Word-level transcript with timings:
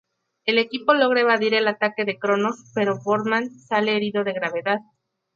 El 0.45 0.57
equipo 0.57 0.95
logra 0.95 1.19
evadir 1.19 1.53
el 1.53 1.67
ataque 1.67 2.05
de 2.05 2.17
Chronos 2.17 2.55
pero 2.73 2.97
Boardman 3.05 3.51
sale 3.59 3.95
herido 3.95 4.23
de 4.23 4.33
gravedad. 4.33 4.79